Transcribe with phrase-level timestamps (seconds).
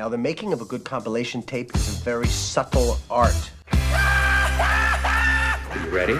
[0.00, 3.50] Now, the making of a good compilation tape is a very subtle art.
[3.70, 3.78] Are
[5.84, 6.14] you ready?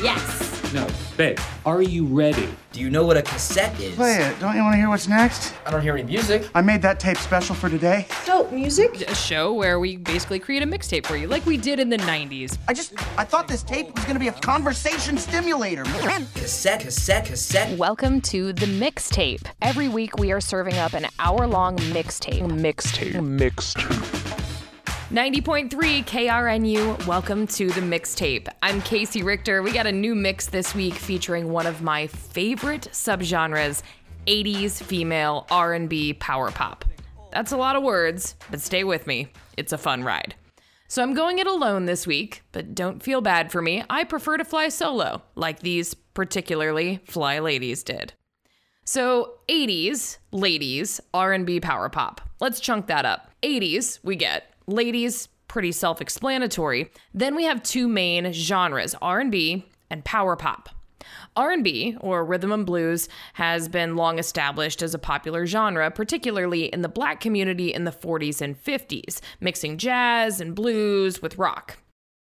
[0.00, 0.53] Yes.
[0.74, 2.48] No, babe, are you ready?
[2.72, 3.94] Do you know what a cassette is?
[3.94, 4.40] Play it.
[4.40, 5.54] Don't you want to hear what's next?
[5.64, 6.50] I don't hear any music.
[6.52, 8.08] I made that tape special for today.
[8.26, 9.08] Dope music.
[9.08, 11.98] A show where we basically create a mixtape for you, like we did in the
[11.98, 12.58] 90s.
[12.66, 15.84] I just, I thought this tape was going to be a conversation stimulator.
[15.84, 17.78] Cassette, cassette, cassette.
[17.78, 19.46] Welcome to the mixtape.
[19.62, 22.42] Every week we are serving up an hour long mixtape.
[22.50, 23.12] Mixtape.
[23.12, 24.23] Mixtape.
[25.14, 25.70] 90.3
[26.06, 28.48] KRNU, welcome to the mixtape.
[28.64, 29.62] I'm Kaci Richter.
[29.62, 33.82] We got a new mix this week featuring one of my favorite subgenres,
[34.26, 36.84] 80s female R&B power pop.
[37.30, 39.28] That's a lot of words, but stay with me.
[39.56, 40.34] It's a fun ride.
[40.88, 43.84] So I'm going it alone this week, but don't feel bad for me.
[43.88, 48.14] I prefer to fly solo, like these particularly fly ladies did.
[48.84, 52.20] So 80s, ladies, R&B power pop.
[52.40, 53.30] Let's chunk that up.
[53.44, 56.90] 80s, we get ladies, pretty self-explanatory.
[57.12, 60.68] Then we have two main genres, R&B and power pop.
[61.36, 66.82] R&B or rhythm and blues has been long established as a popular genre, particularly in
[66.82, 71.78] the black community in the 40s and 50s, mixing jazz and blues with rock.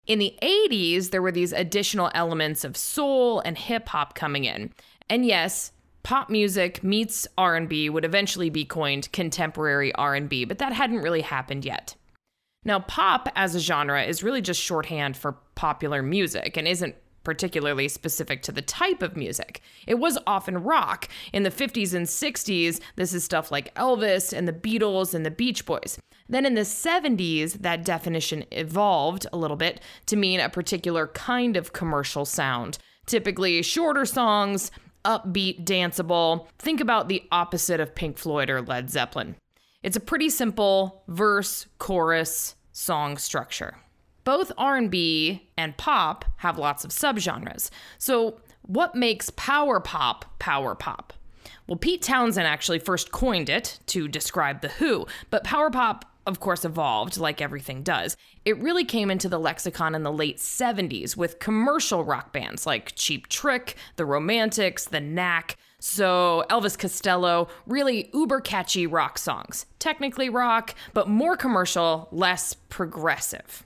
[0.07, 4.71] In the 80s, there were these additional elements of soul and hip hop coming in.
[5.09, 5.71] And yes,
[6.03, 11.65] pop music meets R&B would eventually be coined contemporary R&B, but that hadn't really happened
[11.65, 11.95] yet.
[12.65, 17.87] Now, pop as a genre is really just shorthand for popular music and isn't particularly
[17.87, 19.61] specific to the type of music.
[19.87, 21.07] It was often rock.
[21.31, 25.31] In the 50s and 60s, this is stuff like Elvis and the Beatles and the
[25.31, 25.99] Beach Boys.
[26.27, 31.57] Then in the 70s, that definition evolved a little bit to mean a particular kind
[31.57, 34.71] of commercial sound, typically shorter songs,
[35.05, 36.47] upbeat, danceable.
[36.57, 39.35] Think about the opposite of Pink Floyd or Led Zeppelin.
[39.81, 43.77] It's a pretty simple verse, chorus, song structure.
[44.25, 47.69] Both R&B and pop have lots of subgenres.
[47.97, 51.13] So, what makes power pop power pop?
[51.65, 56.39] Well, Pete Townshend actually first coined it to describe The Who, but power pop of
[56.39, 58.15] course, evolved like everything does.
[58.45, 62.93] It really came into the lexicon in the late 70s with commercial rock bands like
[62.95, 65.57] Cheap Trick, The Romantics, The Knack.
[65.79, 69.65] So, Elvis Costello, really uber catchy rock songs.
[69.79, 73.63] Technically rock, but more commercial, less progressive.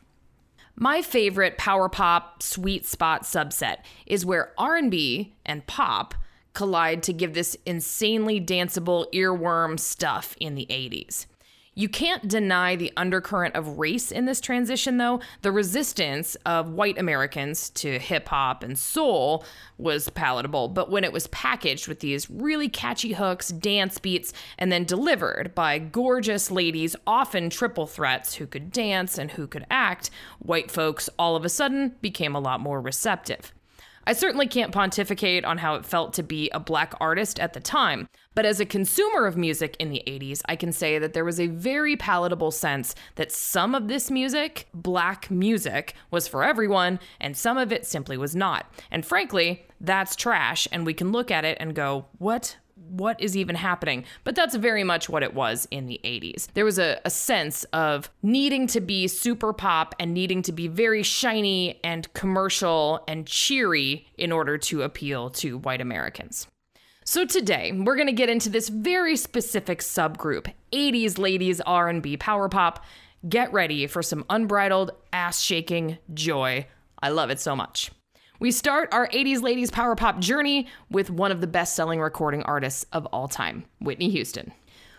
[0.76, 6.16] My favorite power pop sweet spot subset is where R&B and pop
[6.54, 11.26] collide to give this insanely danceable earworm stuff in the 80s.
[11.76, 15.22] You can't deny the undercurrent of race in this transition, though.
[15.42, 19.44] The resistance of white Americans to hip hop and soul
[19.80, 24.72] was palatable, but when it was packaged with these really catchy hooks, dance beats, and
[24.72, 30.12] then delivered by gorgeous ladies, often triple threats who could dance and who could act,
[30.40, 33.52] white folks all of a sudden became a lot more receptive.
[34.06, 37.60] I certainly can't pontificate on how it felt to be a black artist at the
[37.62, 41.24] time, but as a consumer of music in the 80s, I can say that there
[41.24, 47.00] was a very palatable sense that some of this music, black music, was for everyone,
[47.22, 48.72] and some of it simply was not.
[48.92, 52.58] And frankly, that's trash, and we can look at it and go, what
[52.90, 54.06] what is even happening?
[54.24, 56.48] But that's very much what it was in the 80s.
[56.54, 60.68] There was a, a, sense of needing to be super pop and needing to be
[60.68, 66.48] very shiny and commercial and cheery in order to appeal to white Americans.
[67.06, 72.48] So today, we're going to get into this very specific subgroup, 80s ladies R&B power
[72.48, 72.84] pop.
[73.28, 76.68] Get ready for some unbridled ass-shaking joy.
[77.02, 77.92] I love it so much.
[78.44, 82.44] We start our 80s ladies power pop journey with one of the best selling recording
[82.44, 84.52] artists of all time, Whitney Houston.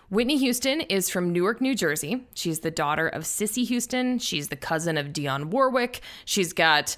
[0.09, 2.27] Whitney Houston is from Newark, New Jersey.
[2.33, 4.19] She's the daughter of Cissy Houston.
[4.19, 6.01] She's the cousin of Dionne Warwick.
[6.25, 6.97] She's got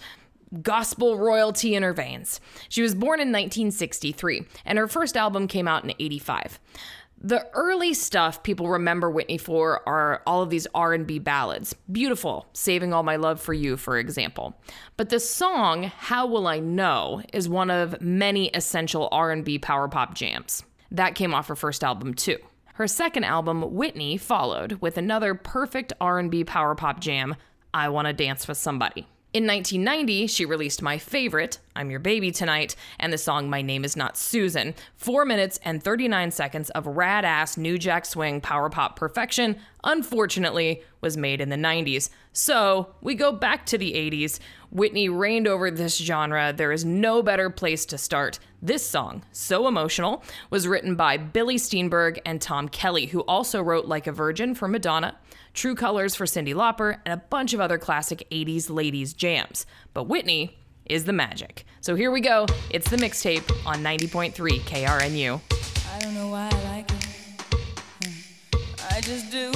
[0.62, 2.40] gospel royalty in her veins.
[2.68, 6.60] She was born in 1963, and her first album came out in 85.
[7.18, 11.74] The early stuff people remember Whitney for are all of these R&B ballads.
[11.90, 14.54] Beautiful, Saving All My Love for You, for example.
[14.96, 20.14] But the song How Will I Know is one of many essential R&B power pop
[20.14, 20.62] jams.
[20.90, 22.38] That came off her first album too.
[22.74, 27.34] Her second album, Whitney, followed with another perfect R&B power pop jam,
[27.72, 29.06] I Want to Dance with Somebody.
[29.36, 33.84] In 1990, she released my favorite, I'm Your Baby Tonight, and the song My Name
[33.84, 34.74] Is Not Susan.
[34.96, 40.82] Four minutes and 39 seconds of rad ass New Jack Swing power pop perfection, unfortunately,
[41.02, 42.08] was made in the 90s.
[42.32, 44.38] So we go back to the 80s.
[44.70, 46.54] Whitney reigned over this genre.
[46.56, 48.38] There is no better place to start.
[48.62, 53.84] This song, So Emotional, was written by Billy Steinberg and Tom Kelly, who also wrote
[53.84, 55.18] Like a Virgin for Madonna,
[55.56, 59.64] True Colors for Cyndi Lauper, and a bunch of other classic 80s ladies jams.
[59.94, 61.64] But Whitney is the magic.
[61.80, 62.44] So here we go.
[62.68, 65.40] It's the mixtape on 90.3 KRNU.
[65.94, 67.06] I don't know why I like it.
[68.90, 69.50] I just do.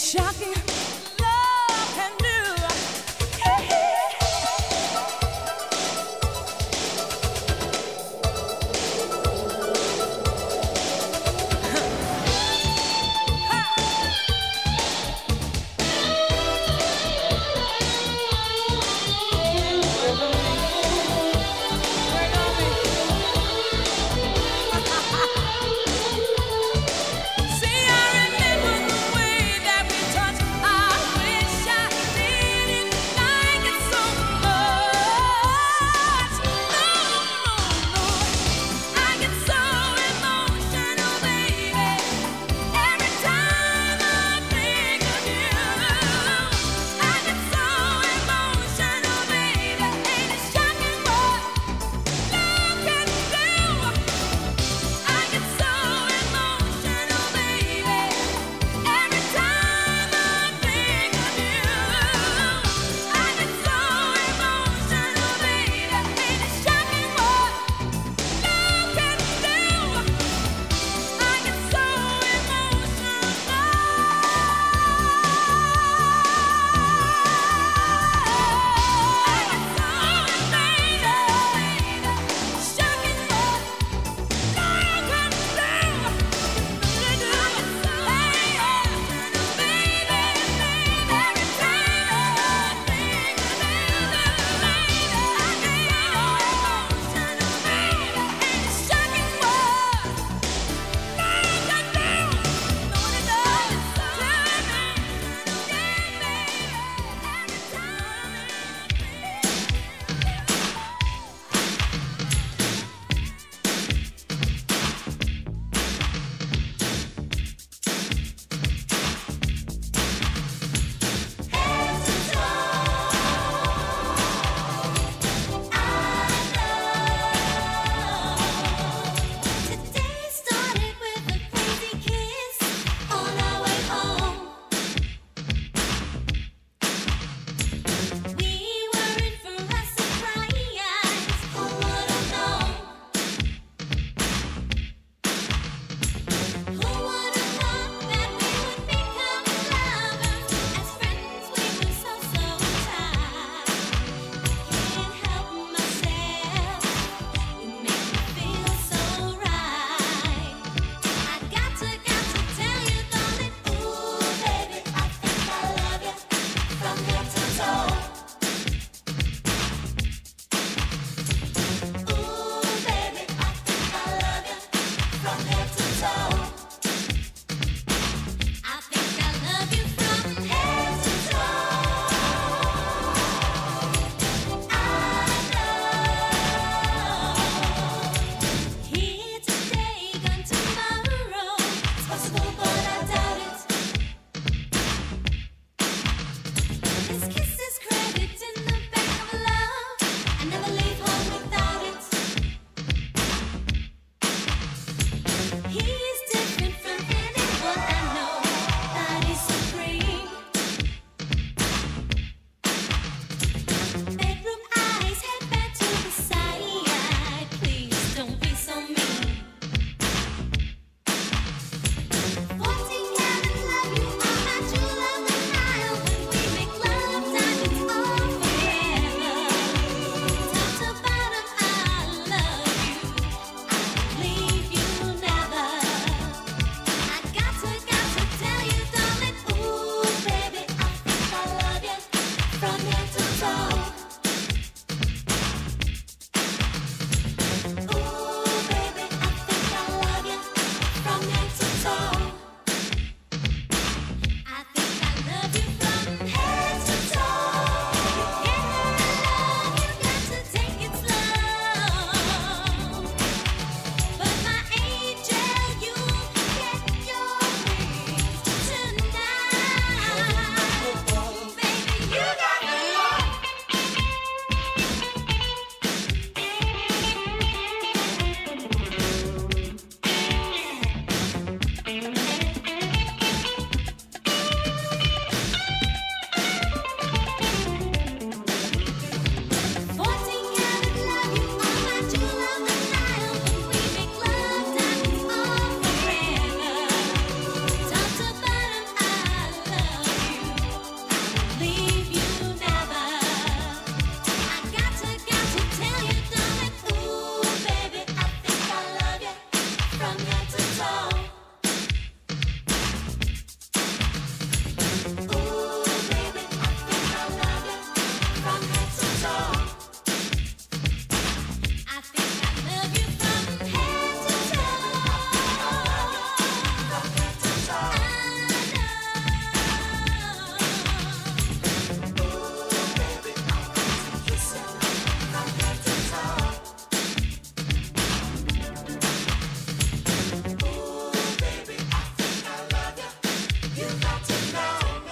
[0.00, 0.59] shocking.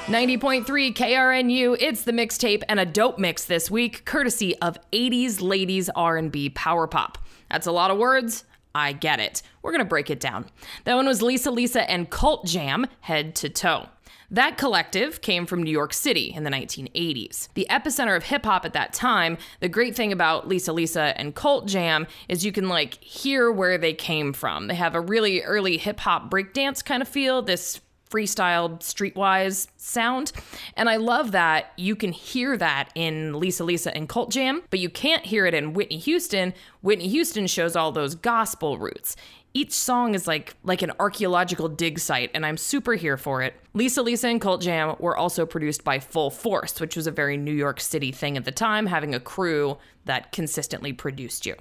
[0.09, 5.91] 90.3 KRNU, it's the mixtape and a dope mix this week, courtesy of 80s ladies
[5.91, 7.19] R&B power pop.
[7.51, 8.45] That's a lot of words.
[8.75, 9.43] I get it.
[9.61, 10.47] We're going to break it down.
[10.85, 13.89] That one was Lisa Lisa and Cult Jam, Head to Toe.
[14.31, 17.49] That collective came from New York City in the 1980s.
[17.53, 21.35] The epicenter of hip hop at that time, the great thing about Lisa Lisa and
[21.35, 24.69] Cult Jam is you can like hear where they came from.
[24.69, 30.33] They have a really early hip hop breakdance kind of feel, this freestyle streetwise sound.
[30.77, 34.81] And I love that you can hear that in Lisa Lisa and Cult Jam, but
[34.81, 36.55] you can't hear it in Whitney Houston.
[36.83, 39.17] Whitney Houston shows all those gospel roots.
[39.55, 43.55] Each song is like like an archaeological dig site and I'm super here for it.
[43.75, 47.37] Lisa Lisa and Cult Jam were also produced by Full Force, which was a very
[47.37, 51.55] New York City thing at the time, having a crew that consistently produced you.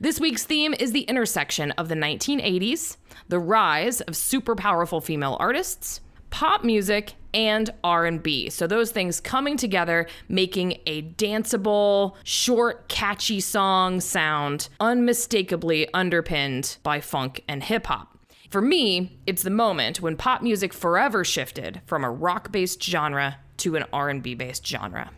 [0.00, 2.96] This week's theme is the intersection of the 1980s,
[3.28, 8.50] the rise of super powerful female artists, pop music, and R&B.
[8.50, 17.00] So those things coming together making a danceable, short, catchy song sound unmistakably underpinned by
[17.00, 18.18] funk and hip hop.
[18.50, 23.76] For me, it's the moment when pop music forever shifted from a rock-based genre to
[23.76, 25.12] an R&B based genre.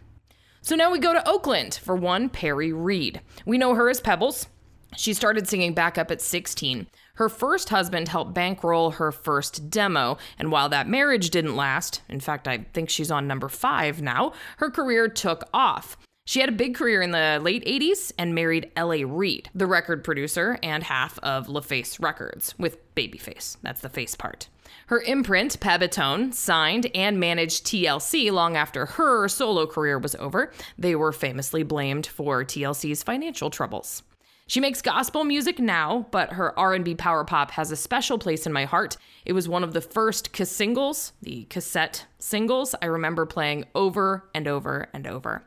[0.61, 3.23] So now we go to Oakland for one Perri Reid.
[3.47, 4.49] We know her as Pebbles.
[4.97, 6.87] She started singing back up at 16.
[7.15, 12.21] Her first husband helped bankroll her first demo, and while that marriage didn't last, in
[12.21, 15.97] fact, I think she's on number five now, her career took off.
[16.27, 19.05] She had a big career in the late 80s and married L.A.
[19.05, 23.57] Reid, the record producer and half of LaFace Records, with Babyface.
[23.63, 24.49] That's the face part.
[24.89, 30.53] Her imprint, Pebbitone, signed and managed TLC long after her solo career was over.
[30.77, 34.03] They were famously blamed for TLC's financial troubles.
[34.49, 38.53] She makes gospel music now, but her R&B power pop has a special place in
[38.53, 38.97] my heart.
[39.25, 44.47] It was one of the first singles, the cassette singles I remember playing over and
[44.47, 45.43] over and over.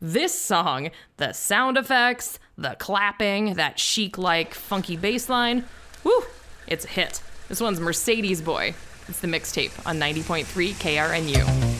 [0.00, 5.64] This song, the sound effects, the clapping, that chic-like funky bass line,
[6.02, 6.24] whoo,
[6.66, 7.22] it's a hit.
[7.48, 8.74] This one's Mercedes Boy.
[9.06, 11.71] It's the mixtape on 90.3 KRNU.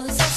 [0.00, 0.29] closest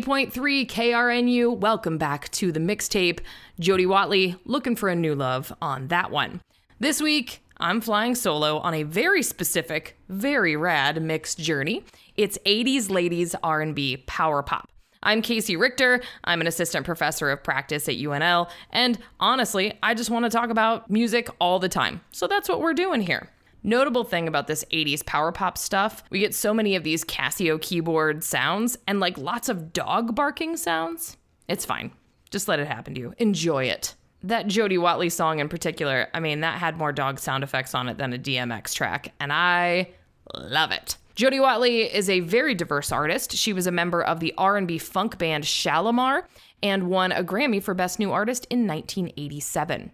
[0.00, 3.20] 90.3 KRNU, welcome back to the mixtape.
[3.60, 6.40] Jody Watley looking for a new love on that one.
[6.80, 11.84] This week, I'm flying solo on a very specific, very rad mixed journey.
[12.16, 14.68] It's 80s ladies R&B power pop.
[15.00, 16.02] I'm Kaci Richter.
[16.24, 20.50] I'm an assistant professor of practice at UNL, and honestly, I just want to talk
[20.50, 22.00] about music all the time.
[22.10, 23.30] So that's what we're doing here.
[23.66, 27.58] Notable thing about this 80s power pop stuff, we get so many of these Casio
[27.58, 31.16] keyboard sounds and like lots of dog barking sounds.
[31.48, 31.90] It's fine.
[32.30, 33.14] Just let it happen to you.
[33.16, 33.94] Enjoy it.
[34.22, 37.88] That Jody Watley song in particular, I mean, that had more dog sound effects on
[37.88, 39.90] it than a DMX track, and I
[40.34, 40.98] love it.
[41.14, 43.32] Jody Watley is a very diverse artist.
[43.32, 46.26] She was a member of the R&B funk band Shalimar
[46.62, 49.90] and won a Grammy for Best New Artist in 1987.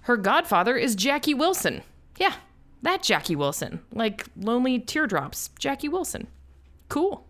[0.00, 1.82] Her godfather is Jackie Wilson.
[2.18, 2.34] Yeah,
[2.84, 6.28] that Jackie Wilson, like Lonely Teardrops, Jackie Wilson.
[6.88, 7.26] Cool.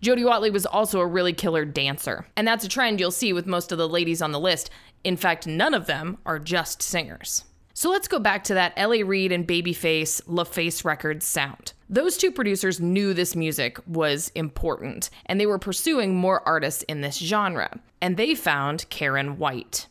[0.00, 3.46] Jody Watley was also a really killer dancer, and that's a trend you'll see with
[3.46, 4.70] most of the ladies on the list.
[5.04, 7.44] In fact, none of them are just singers.
[7.72, 9.02] So let's go back to that L.A.
[9.02, 11.72] Reid and Babyface LaFace Records sound.
[11.88, 17.00] Those two producers knew this music was important, and they were pursuing more artists in
[17.00, 19.86] this genre, and they found Karyn White.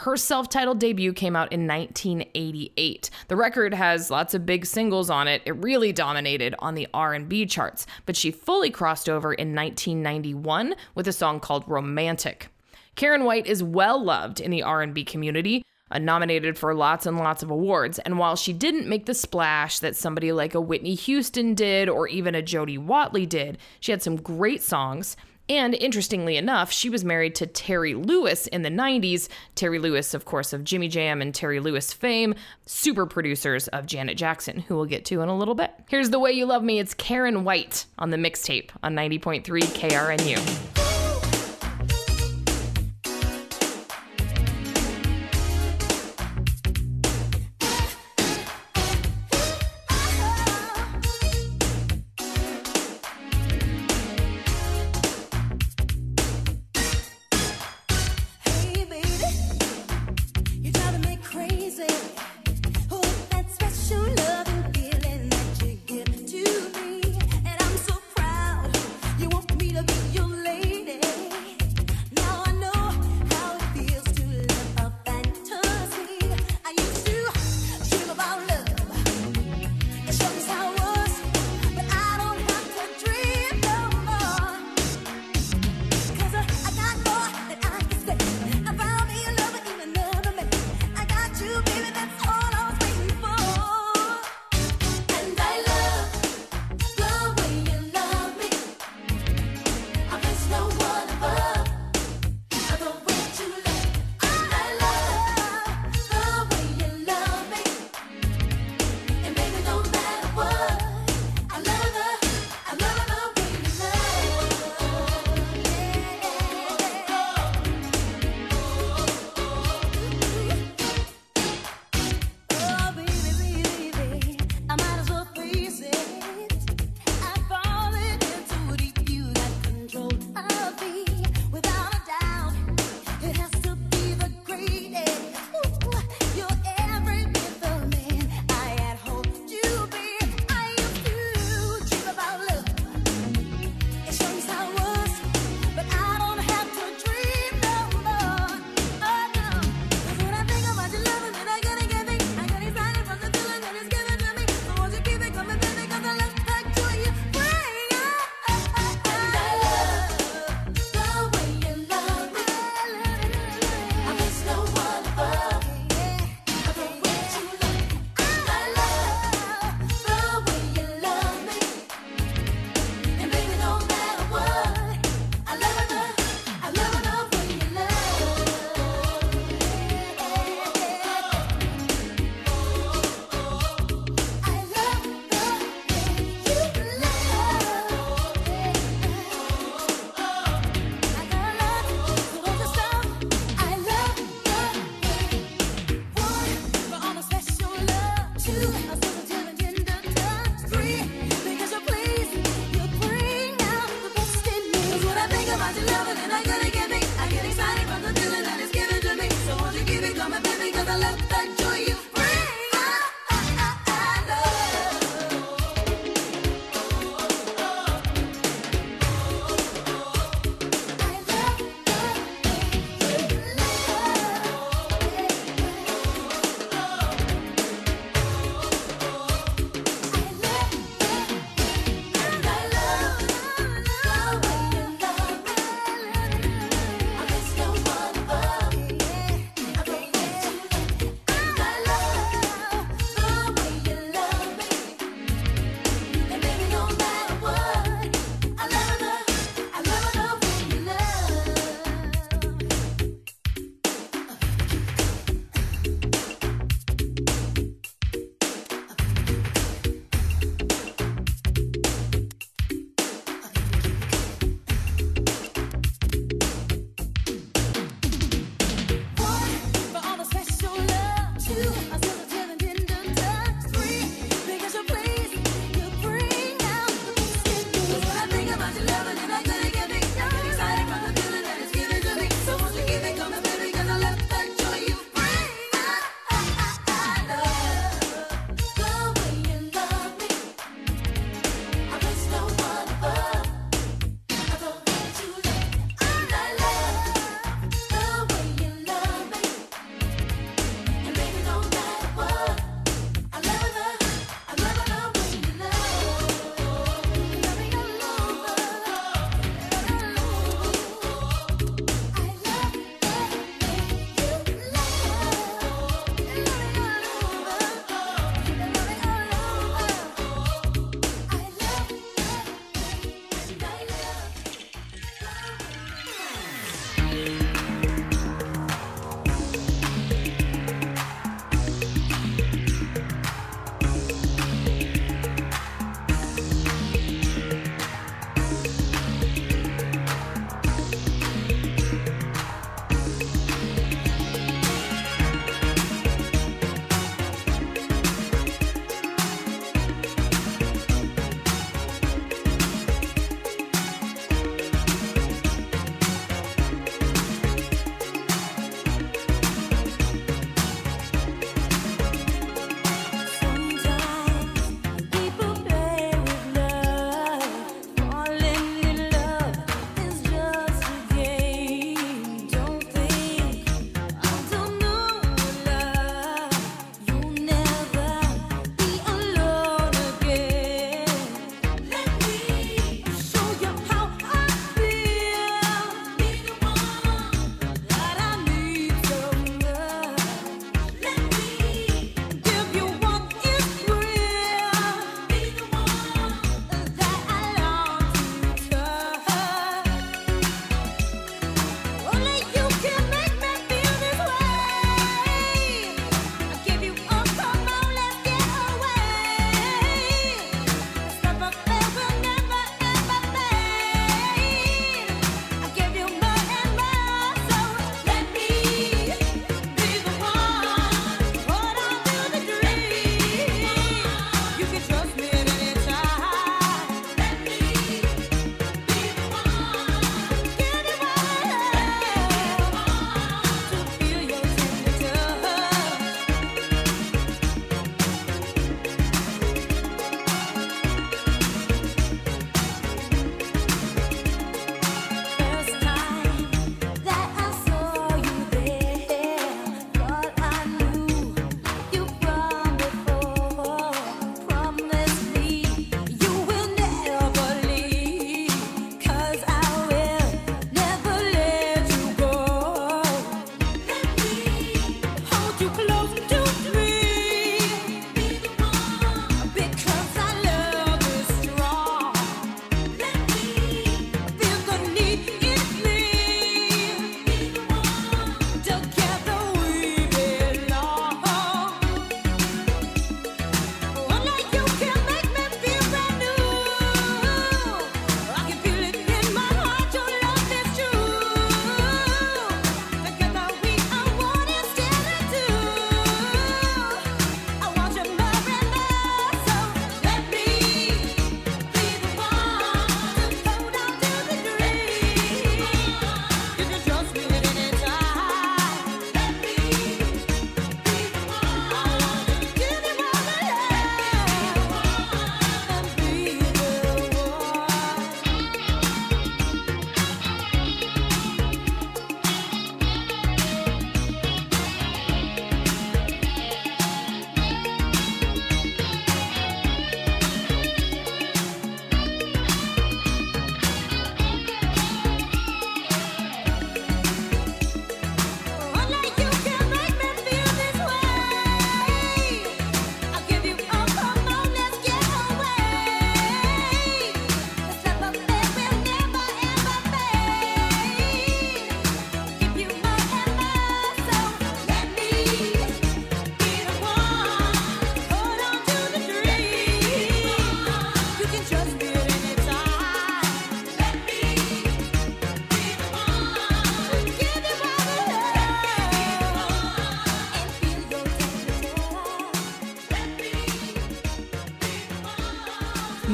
[0.00, 3.10] Her self titled debut came out in 1988.
[3.28, 5.42] The record has lots of big singles on it.
[5.44, 11.06] It really dominated on the R&B charts, but she fully crossed over in 1991 with
[11.06, 12.48] a song called Romantic.
[12.96, 17.42] Karyn White is well loved in the R&B community, uh, nominated for lots and lots
[17.42, 17.98] of awards.
[17.98, 22.08] And while she didn't make the splash that somebody like a Whitney Houston did or
[22.08, 25.14] even a Jody Watley did, she had some great songs
[25.50, 29.28] and interestingly enough, she was married to Terry Lewis in the 90s.
[29.56, 32.36] Terry Lewis, of course, of Jimmy Jam and Terry Lewis fame,
[32.66, 35.72] super producers of Janet Jackson, who we'll get to in a little bit.
[35.88, 36.78] Here's The Way You Love Me.
[36.78, 40.89] It's Karyn White on the mixtape on 90.3 KRNU.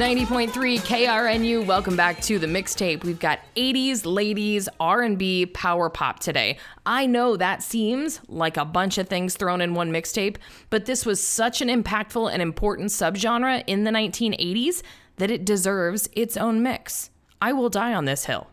[0.07, 1.65] 90.3 KRNU.
[1.65, 3.03] Welcome back to the mixtape.
[3.03, 6.59] We've got 80s ladies R&B power pop today.
[6.85, 10.37] I know that seems like a bunch of things thrown in one mixtape,
[10.69, 14.81] but this was such an impactful and important subgenre in the 1980s
[15.17, 17.09] that it deserves its own mix.
[17.41, 18.47] I will die on this hill.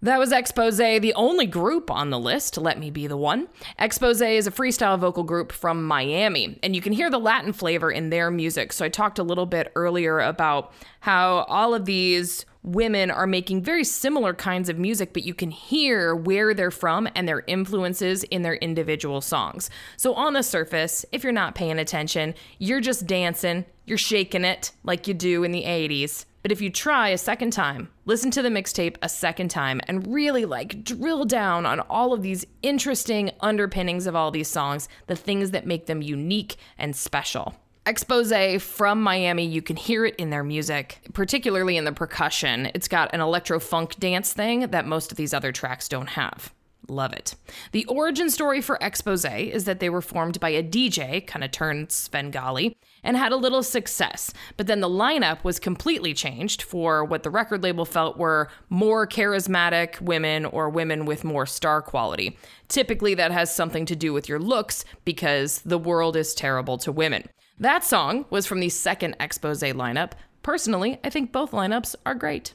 [0.00, 2.56] That was Expose, the only group on the list.
[2.56, 3.48] Let me be the one.
[3.80, 7.90] Expose is a freestyle vocal group from Miami, and you can hear the Latin flavor
[7.90, 8.72] in their music.
[8.72, 13.62] So I talked a little bit earlier about how all of these women are making
[13.64, 18.22] very similar kinds of music, but you can hear where they're from and their influences
[18.22, 19.68] in their individual songs.
[19.96, 24.70] So on the surface, if you're not paying attention, you're just dancing, you're shaking it
[24.84, 26.24] like you do in the 80s.
[26.42, 30.06] But if you try a second time, listen to the mixtape a second time, and
[30.06, 35.16] really like drill down on all of these interesting underpinnings of all these songs, the
[35.16, 37.54] things that make them unique and special.
[37.86, 42.70] Expose from Miami, you can hear it in their music, particularly in the percussion.
[42.74, 46.52] It's got an electro funk dance thing that most of these other tracks don't have.
[46.86, 47.34] Love it.
[47.72, 51.50] The origin story for Expose is that they were formed by a DJ, kind of
[51.50, 54.32] turned Svengali, and had a little success.
[54.56, 59.06] But then the lineup was completely changed for what the record label felt were more
[59.06, 62.38] charismatic women or women with more star quality.
[62.68, 66.90] Typically, that has something to do with your looks because the world is terrible to
[66.92, 67.24] women.
[67.58, 70.12] That song was from the second Expose lineup.
[70.42, 72.54] Personally, I think both lineups are great.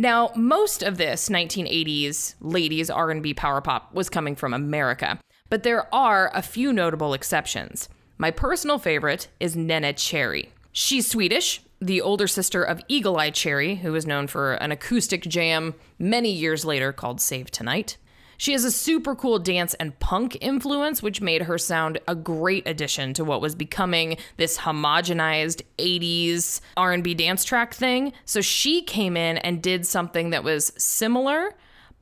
[0.00, 5.18] Now, most of this 1980s ladies R&B power pop was coming from America,
[5.50, 7.88] but there are a few notable exceptions.
[8.16, 10.52] My personal favorite is Neneh Cherry.
[10.70, 15.22] She's Swedish, the older sister of Eagle Eye Cherry, who was known for an acoustic
[15.22, 17.96] jam many years later called Save Tonight.
[18.38, 22.66] She has a super cool dance and punk influence, which made her sound a great
[22.66, 28.12] addition to what was becoming this homogenized 80s R&B dance track thing.
[28.24, 31.50] So she came in and did something that was similar,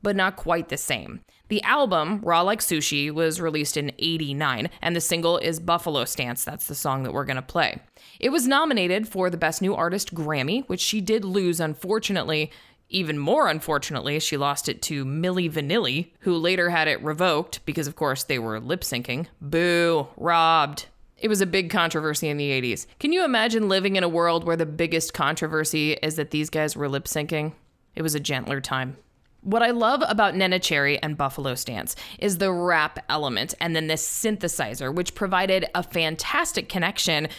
[0.03, 1.21] but not quite the same.
[1.49, 6.43] The album, Raw Like Sushi, was released in 89, and the single is Buffalo Stance.
[6.43, 7.81] That's the song that we're going to play.
[8.19, 12.51] It was nominated for the Best New Artist Grammy, which she did lose, unfortunately.
[12.89, 17.87] Even more unfortunately, she lost it to Milli Vanilli, who later had it revoked because,
[17.87, 19.27] of course, they were lip syncing.
[19.41, 20.85] Boo, robbed.
[21.17, 22.85] It was a big controversy in the 80s.
[22.99, 26.75] Can you imagine living in a world where the biggest controversy is that these guys
[26.75, 27.53] were lip syncing?
[27.95, 28.97] It was a gentler time.
[29.41, 33.87] What I love about Neneh Cherry and Buffalo Stance is the rap element and then
[33.87, 37.29] this synthesizer, which provided a fantastic connection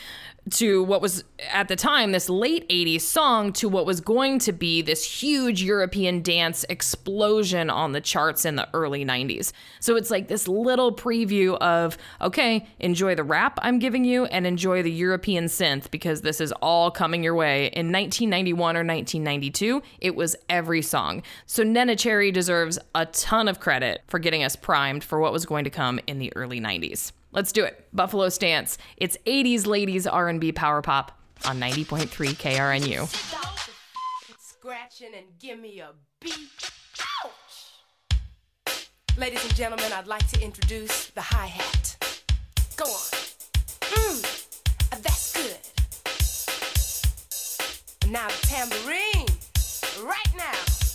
[0.50, 4.52] to what was at the time this late 80s song to what was going to
[4.52, 9.52] be this huge European dance explosion on the charts in the early 90s.
[9.80, 14.46] So it's like this little preview of okay, enjoy the rap I'm giving you and
[14.46, 17.66] enjoy the European synth because this is all coming your way.
[17.66, 21.22] In 1991 or 1992, it was every song.
[21.46, 25.46] So Neneh Cherry deserves a ton of credit for getting us primed for what was
[25.46, 27.12] going to come in the early 90s.
[27.32, 27.88] Let's do it.
[27.92, 28.78] Buffalo Stance.
[28.96, 31.12] It's 80s ladies R&B power pop
[31.44, 33.06] on 90.3 KRNU.
[34.38, 36.70] Scratching and give me a beat.
[37.24, 38.32] Ouch!
[39.16, 41.96] Ladies and gentlemen, I'd like to introduce the hi hat.
[42.76, 43.10] Go on.
[43.80, 44.22] Mmm,
[45.02, 45.58] that's good.
[48.10, 49.26] Now the tambourine.
[50.02, 50.87] Right now.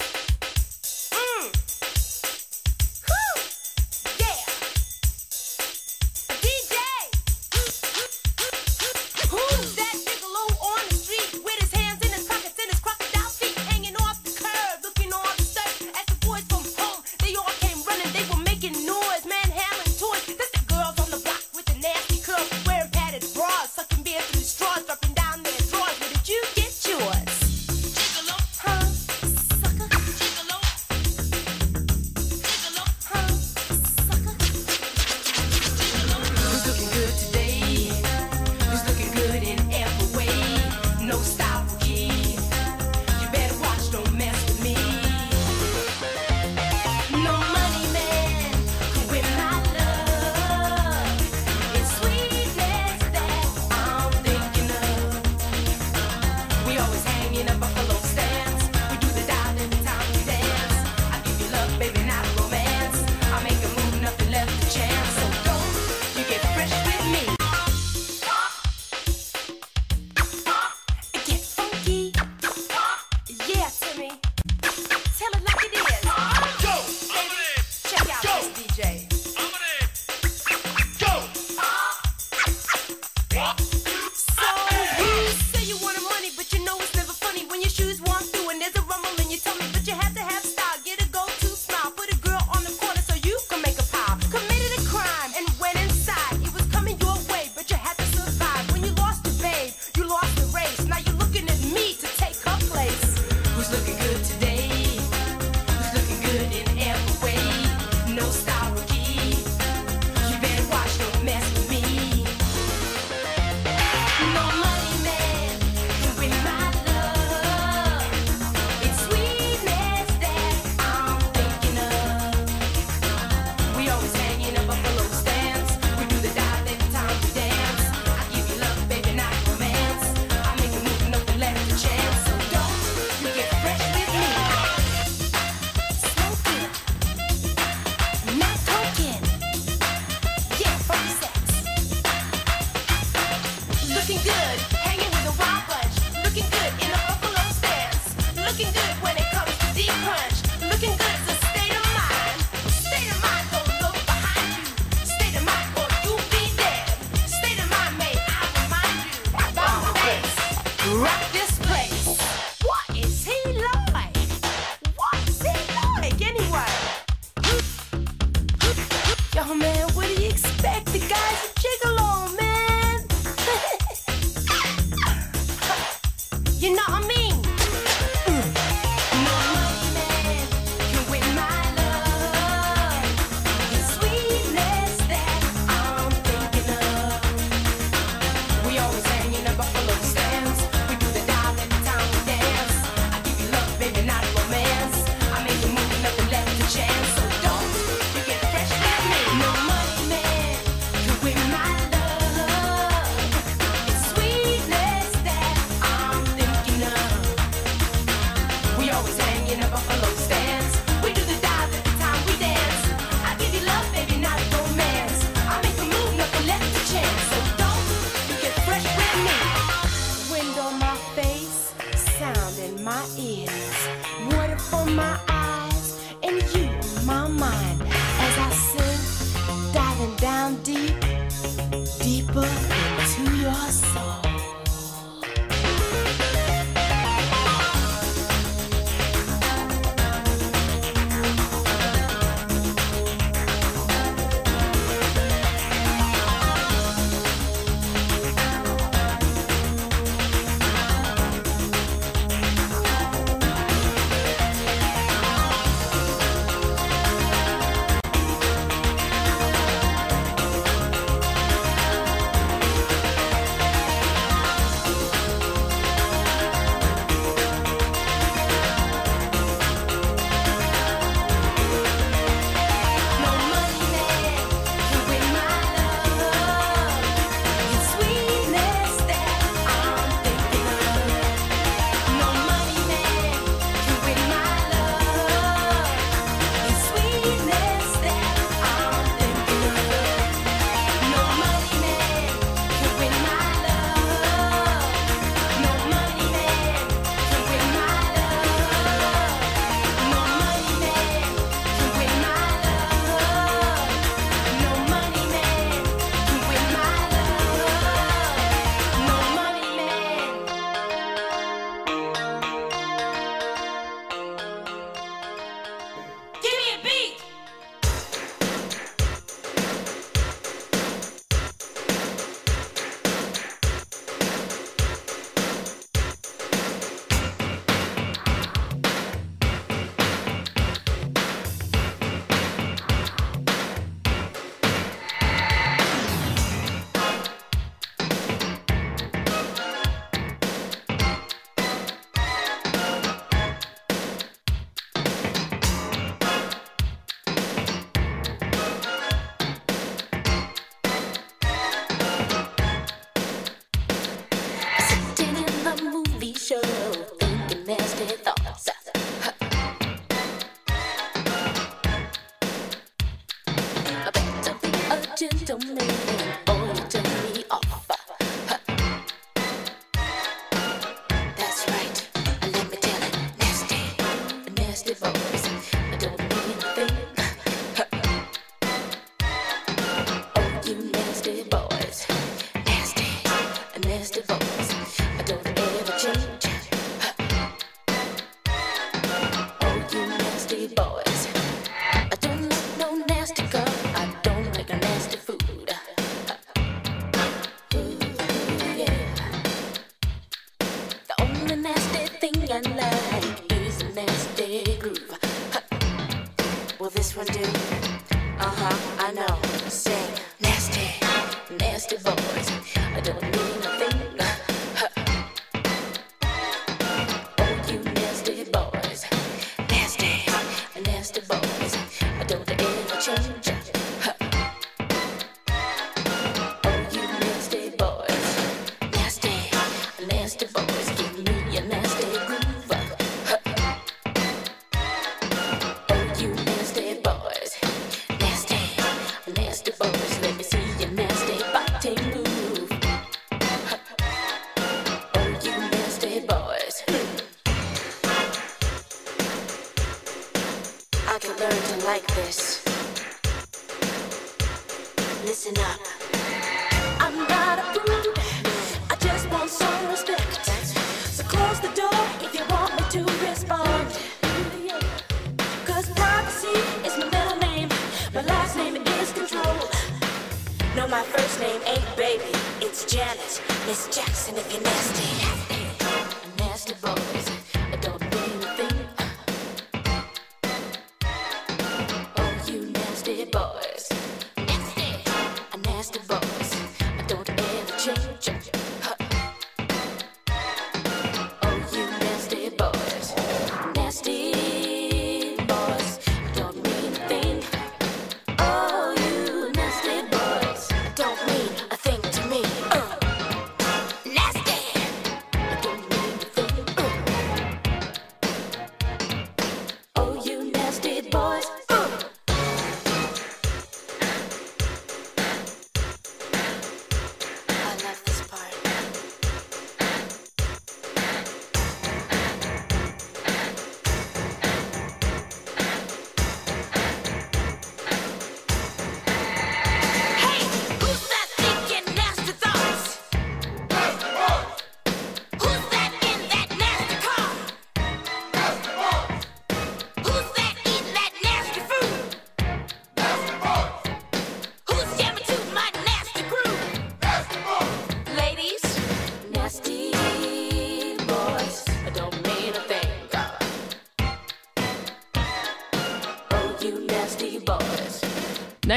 [487.87, 488.32] Ever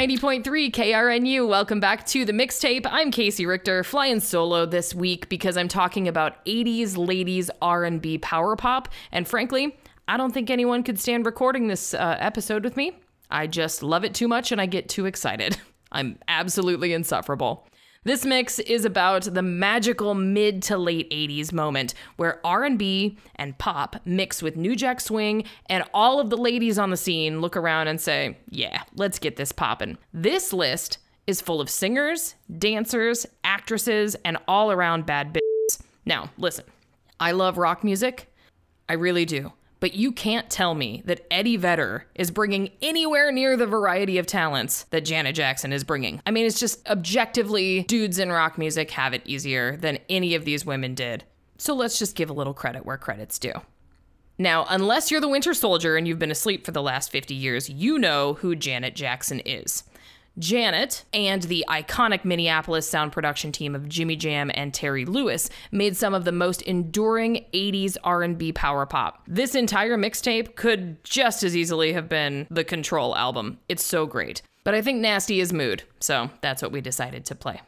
[0.06, 1.48] 90.3 KRNU.
[1.48, 2.86] Welcome back to the mixtape.
[2.88, 8.54] I'm Kaci Richter, flying solo this week because I'm talking about 80s ladies R&B power
[8.54, 9.76] pop, and frankly,
[10.06, 12.96] I don't think anyone could stand recording this uh, episode with me.
[13.32, 15.56] I just love it too much and I get too excited.
[15.90, 17.66] I'm absolutely insufferable.
[18.06, 23.96] This mix is about the magical mid to late 80s moment where R&B and pop
[24.04, 27.88] mix with New Jack Swing and all of the ladies on the scene look around
[27.88, 34.14] and say, "Yeah, let's get this poppin'." This list is full of singers, dancers, actresses,
[34.24, 35.80] and all-around bad bitches.
[36.04, 36.66] Now, listen.
[37.18, 38.32] I love rock music.
[38.88, 39.52] I really do.
[39.78, 44.26] But you can't tell me that Eddie Vedder is bringing anywhere near the variety of
[44.26, 46.22] talents that Janet Jackson is bringing.
[46.26, 50.44] I mean, it's just objectively, dudes in rock music have it easier than any of
[50.44, 51.24] these women did.
[51.58, 53.52] So let's just give a little credit where credit's due.
[54.38, 57.70] Now, unless you're the Winter Soldier and you've been asleep for the last 50 years,
[57.70, 59.84] you know who Janet Jackson is.
[60.38, 65.96] Janet and the iconic Minneapolis sound production team of Jimmy Jam and Terry Lewis made
[65.96, 69.22] some of the most enduring 80s R&B power pop.
[69.26, 73.58] This entire mixtape could just as easily have been the Control album.
[73.68, 74.42] It's so great.
[74.62, 77.62] But I think Nasty is mood, so that's what we decided to play.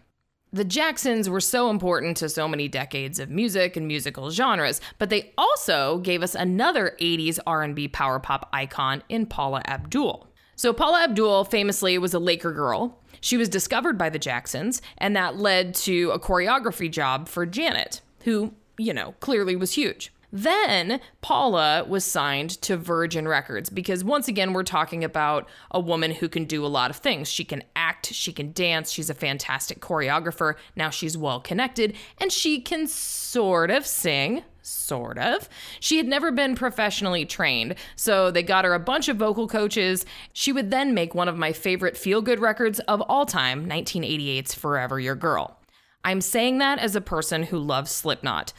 [0.53, 5.11] The Jacksons were so important to so many decades of music and musical genres, but
[5.11, 10.28] they also gave us another 80s R&B power pop icon in Paula Abdul.
[10.59, 12.99] So Paula Abdul famously was a Laker girl.
[13.21, 18.01] She was discovered by the Jacksons, and that led to a choreography job for Janet,
[18.25, 20.13] who, you know, clearly was huge.
[20.33, 26.11] Then Paula was signed to Virgin Records because once again, we're talking about a woman
[26.11, 27.29] who can do a lot of things.
[27.29, 30.57] She can act, she can dance, she's a fantastic choreographer.
[30.75, 34.43] Now she's well connected, and she can sort of sing.
[34.69, 35.49] Sort of.
[35.81, 40.05] She had never been professionally trained, so they got her a bunch of vocal coaches.
[40.33, 44.55] She would then make one of my favorite feel good records of all time, 1988's
[44.55, 45.59] Forever Your Girl.
[46.05, 48.53] I'm saying that as a person who loves Slipknot.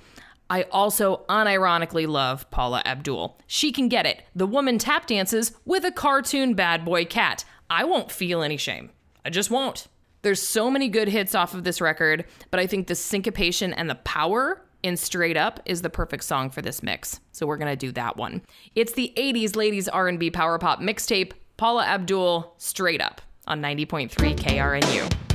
[0.50, 3.40] I also unironically love Paula Abdul.
[3.46, 4.24] She can get it.
[4.36, 7.46] The woman tap dances with a cartoon bad boy cat.
[7.70, 8.90] I won't feel any shame.
[9.24, 9.88] I just won't.
[10.22, 13.90] There's so many good hits off of this record, but I think the syncopation and
[13.90, 17.20] the power in Straight Up is the perfect song for this mix.
[17.32, 18.42] So we're going to do that one.
[18.76, 25.29] It's the 80s ladies R&B power pop mixtape, Paula Abdul Straight Up on 90.3 KRNU.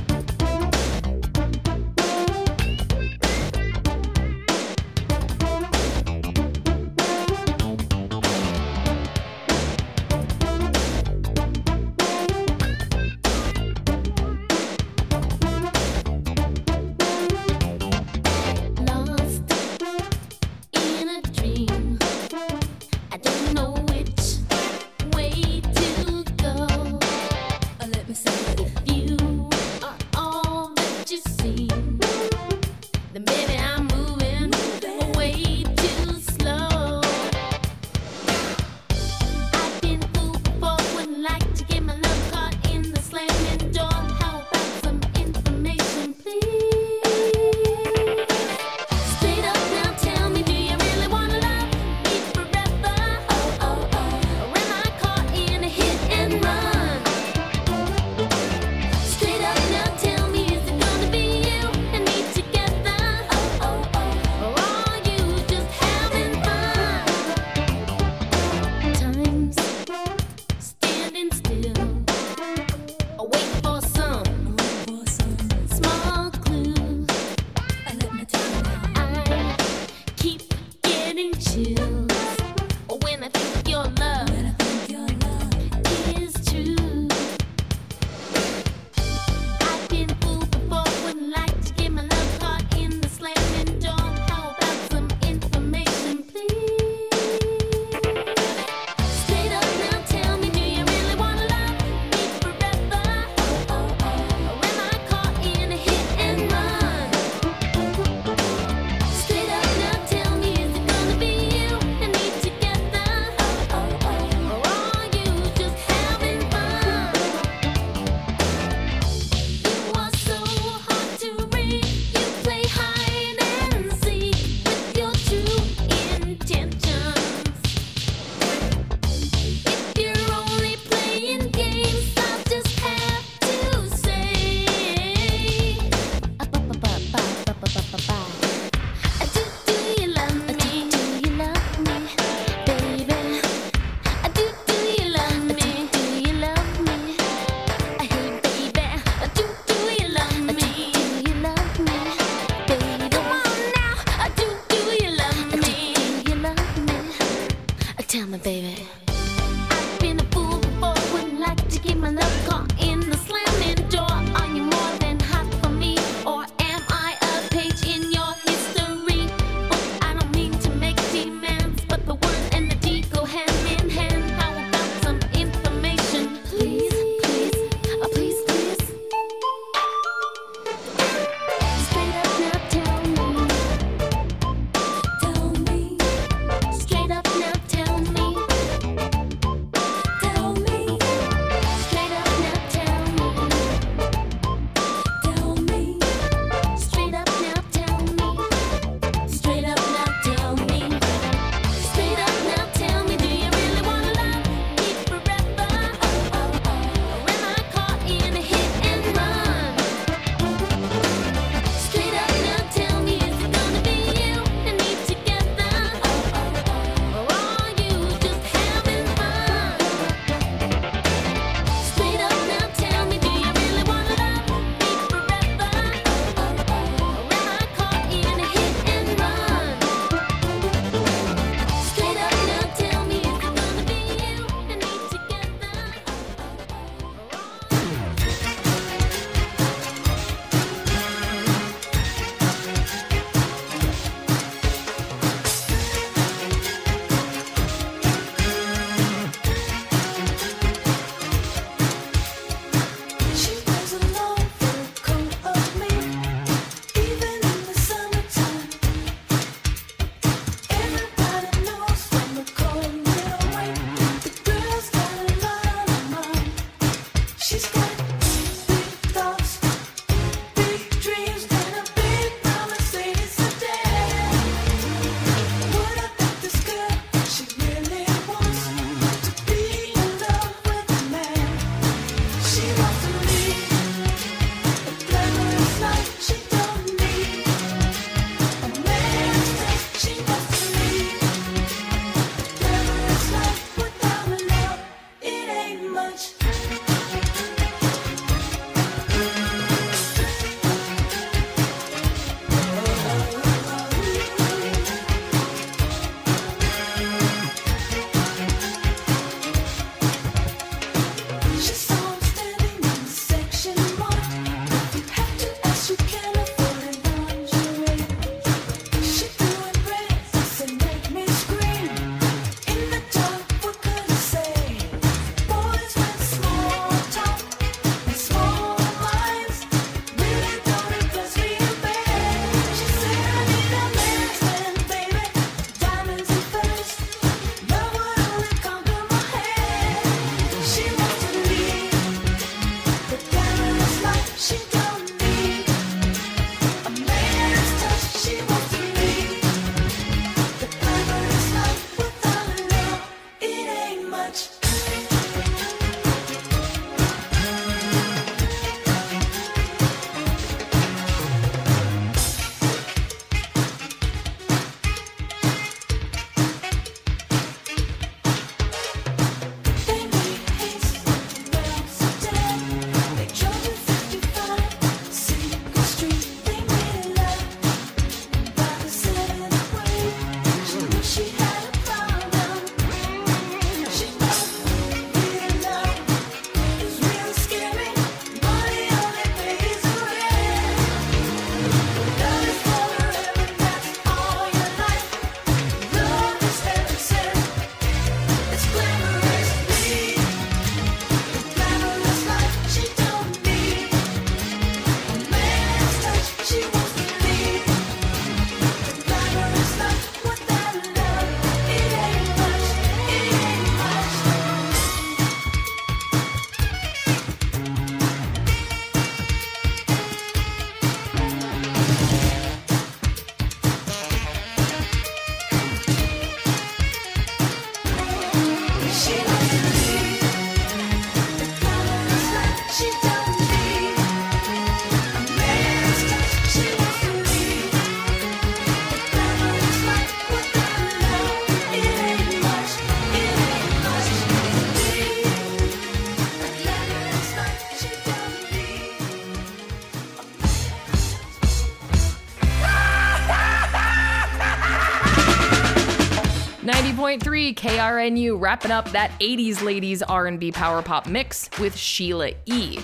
[457.17, 462.79] 90.3 KRNU wrapping up that 80s ladies R&B power pop mix with Sheila E.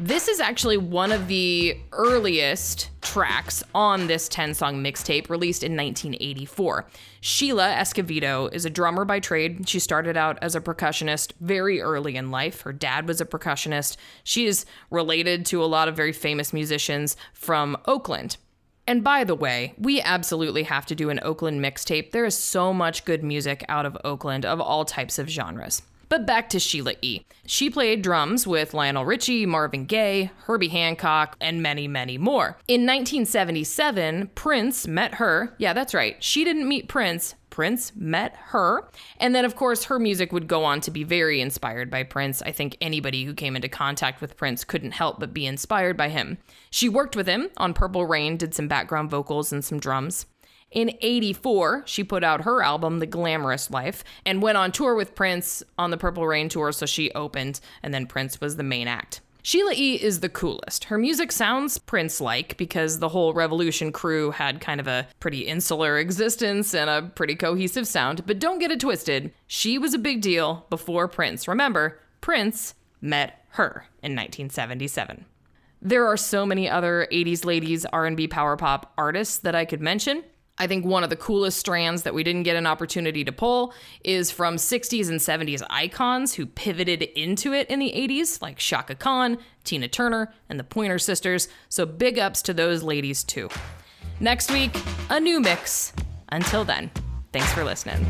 [0.00, 5.72] This is actually one of the earliest tracks on this 10 song mixtape released in
[5.72, 6.86] 1984.
[7.20, 9.68] Sheila Escovedo is a drummer by trade.
[9.68, 12.62] She started out as a percussionist very early in life.
[12.62, 13.96] Her dad was a percussionist.
[14.24, 18.38] She is related to a lot of very famous musicians from Oakland.
[18.88, 22.10] And by the way, we absolutely have to do an Oakland mixtape.
[22.10, 25.82] There is so much good music out of Oakland of all types of genres.
[26.08, 27.20] But back to Sheila E.
[27.44, 32.56] She played drums with Lionel Richie, Marvin Gaye, Herbie Hancock, and many, many more.
[32.66, 35.54] In 1977, Prince met her.
[35.58, 36.16] Yeah, that's right.
[36.24, 37.34] She didn't meet Prince.
[37.58, 38.88] Prince met her.
[39.16, 42.40] And then, of course, her music would go on to be very inspired by Prince.
[42.42, 46.08] I think anybody who came into contact with Prince couldn't help but be inspired by
[46.08, 46.38] him.
[46.70, 50.26] She worked with him on Purple Rain, did some background vocals and some drums.
[50.70, 55.16] In 84, she put out her album, The Glamorous Life, and went on tour with
[55.16, 58.86] Prince on the Purple Rain tour, so she opened, and then Prince was the main
[58.86, 59.20] act.
[59.48, 59.94] Sheila E.
[59.94, 60.84] is the coolest.
[60.84, 65.46] Her music sounds Prince like because the whole Revolution crew had kind of a pretty
[65.46, 69.32] insular existence and a pretty cohesive sound, but don't get it twisted.
[69.46, 71.48] She was a big deal before Prince.
[71.48, 75.24] Remember, Prince met her in 1977.
[75.80, 80.24] There are so many other 80s ladies R&B power pop artists that I could mention.
[80.60, 83.72] I think one of the coolest strands that we didn't get an opportunity to pull
[84.02, 88.96] is from 60s and 70s icons who pivoted into it in the 80s, like Chaka
[88.96, 91.48] Khan, Tina Turner, and the Pointer Sisters.
[91.68, 93.48] So big ups to those ladies too.
[94.18, 94.76] Next week,
[95.10, 95.92] a new mix.
[96.30, 96.90] Until then,
[97.32, 98.04] thanks for listening.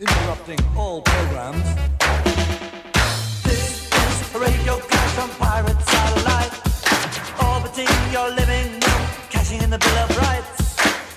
[0.00, 1.62] Interrupting all programs.
[3.44, 6.52] This is radio clash on pirate satellite.
[7.40, 8.53] Orbiting your living
[9.74, 10.76] the Bill of Rights,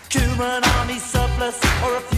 [0.09, 2.16] Cuban army surplus, or a few.